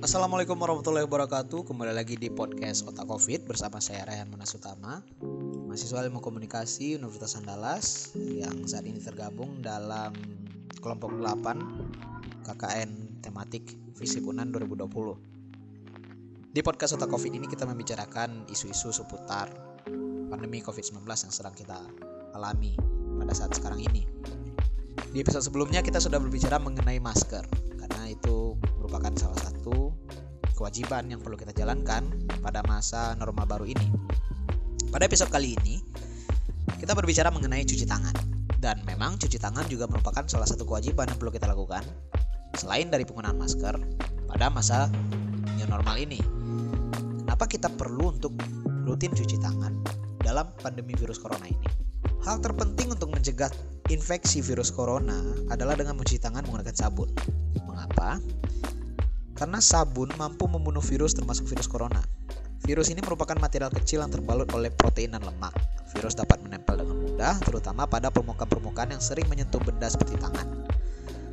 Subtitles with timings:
[0.00, 1.68] Assalamualaikum warahmatullahi wabarakatuh.
[1.68, 5.04] Kembali lagi di podcast Otak Covid Bersama saya Rayhan Manasutama
[5.68, 10.16] Mahasiswa ilmu komunikasi Universitas Andalas Yang saat ini tergabung dalam
[10.80, 14.88] kelompok 8 KKN tematik Visi Punan 2020
[16.52, 19.52] Di podcast Otak Covid ini kita membicarakan isu-isu seputar
[20.32, 21.76] pandemi COVID-19 yang sedang kita
[22.32, 22.78] alami
[23.18, 24.06] pada saat sekarang ini.
[25.10, 27.69] Di episode sebelumnya kita sudah berbicara mengenai masker
[28.10, 29.94] itu merupakan salah satu
[30.58, 32.04] kewajiban yang perlu kita jalankan
[32.42, 33.88] pada masa normal baru ini.
[34.90, 35.80] Pada episode kali ini
[36.76, 38.12] kita berbicara mengenai cuci tangan
[38.58, 41.86] dan memang cuci tangan juga merupakan salah satu kewajiban yang perlu kita lakukan
[42.58, 43.78] selain dari penggunaan masker
[44.28, 44.90] pada masa
[45.56, 46.20] new normal ini.
[47.24, 48.36] Kenapa kita perlu untuk
[48.84, 49.80] rutin cuci tangan
[50.20, 51.66] dalam pandemi virus corona ini?
[52.20, 53.48] Hal terpenting untuk mencegah
[53.90, 55.18] infeksi virus corona
[55.50, 57.10] adalah dengan mencuci tangan menggunakan sabun.
[57.66, 58.22] Mengapa?
[59.34, 61.98] Karena sabun mampu membunuh virus termasuk virus corona.
[62.62, 65.50] Virus ini merupakan material kecil yang terbalut oleh protein dan lemak.
[65.90, 70.46] Virus dapat menempel dengan mudah, terutama pada permukaan-permukaan yang sering menyentuh benda seperti tangan.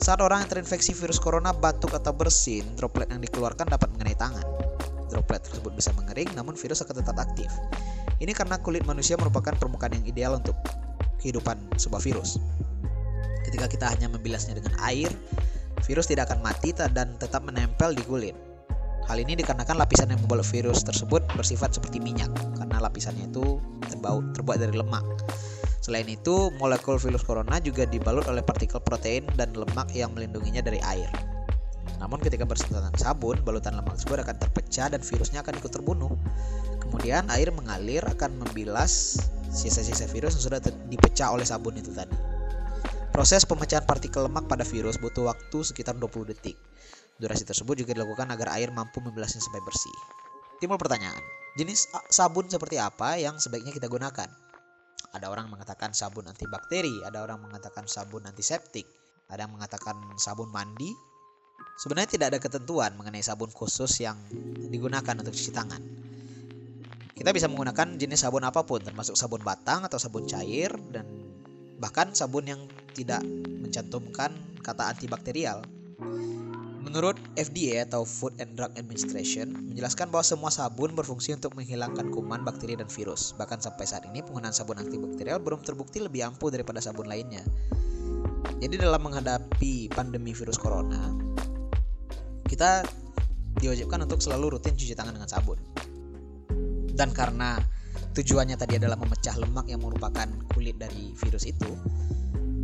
[0.00, 4.42] Saat orang yang terinfeksi virus corona batuk atau bersin, droplet yang dikeluarkan dapat mengenai tangan.
[5.12, 7.52] Droplet tersebut bisa mengering, namun virus akan tetap aktif.
[8.18, 10.56] Ini karena kulit manusia merupakan permukaan yang ideal untuk
[11.20, 12.40] kehidupan sebuah virus.
[13.46, 15.08] Ketika kita hanya membilasnya dengan air,
[15.84, 18.36] virus tidak akan mati dan tetap menempel di kulit.
[19.08, 23.58] Hal ini dikarenakan lapisan yang membalut virus tersebut bersifat seperti minyak karena lapisannya itu
[23.90, 25.02] terbaut, terbuat dari lemak.
[25.80, 30.78] Selain itu, molekul virus corona juga dibalut oleh partikel protein dan lemak yang melindunginya dari
[30.86, 31.10] air.
[31.98, 36.12] Namun ketika bersentuhan sabun, balutan lemak tersebut akan terpecah dan virusnya akan ikut terbunuh.
[36.78, 39.18] Kemudian air mengalir akan membilas
[39.50, 42.14] sisa-sisa virus yang sudah dipecah oleh sabun itu tadi.
[43.10, 46.54] Proses pemecahan partikel lemak pada virus butuh waktu sekitar 20 detik.
[47.18, 49.92] Durasi tersebut juga dilakukan agar air mampu membilasnya sampai bersih.
[50.62, 51.20] Timbul pertanyaan,
[51.58, 54.30] jenis sabun seperti apa yang sebaiknya kita gunakan?
[55.10, 58.86] Ada orang mengatakan sabun antibakteri, ada orang mengatakan sabun antiseptik,
[59.26, 60.94] ada yang mengatakan sabun mandi.
[61.82, 64.16] Sebenarnya tidak ada ketentuan mengenai sabun khusus yang
[64.70, 65.82] digunakan untuk cuci tangan.
[67.20, 71.04] Kita bisa menggunakan jenis sabun apa pun, termasuk sabun batang atau sabun cair, dan
[71.76, 72.64] bahkan sabun yang
[72.96, 73.20] tidak
[73.60, 74.32] mencantumkan
[74.64, 75.60] kata antibakterial.
[76.80, 82.40] Menurut FDA atau Food and Drug Administration menjelaskan bahwa semua sabun berfungsi untuk menghilangkan kuman,
[82.40, 83.36] bakteri, dan virus.
[83.36, 87.44] Bahkan sampai saat ini penggunaan sabun antibakterial belum terbukti lebih ampuh daripada sabun lainnya.
[88.64, 91.12] Jadi dalam menghadapi pandemi virus corona,
[92.48, 92.80] kita
[93.60, 95.60] diwajibkan untuk selalu rutin cuci tangan dengan sabun.
[97.00, 97.56] Dan karena
[98.12, 101.72] tujuannya tadi adalah memecah lemak yang merupakan kulit dari virus itu,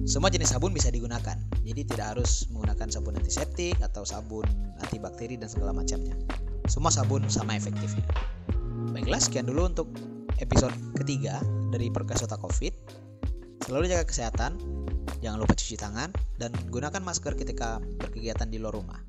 [0.05, 1.41] semua jenis sabun bisa digunakan.
[1.65, 4.45] Jadi tidak harus menggunakan sabun antiseptik atau sabun
[4.85, 6.13] antibakteri dan segala macamnya.
[6.69, 8.05] Semua sabun sama efektifnya.
[8.93, 9.89] Baiklah, sekian dulu untuk
[10.37, 11.41] episode ketiga
[11.73, 12.77] dari Perkas Otak Covid.
[13.65, 14.61] Selalu jaga kesehatan,
[15.25, 19.01] jangan lupa cuci tangan, dan gunakan masker ketika berkegiatan di luar rumah.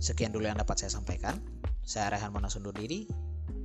[0.00, 1.38] Sekian dulu yang dapat saya sampaikan.
[1.84, 3.06] Saya Rehan Monas undur diri.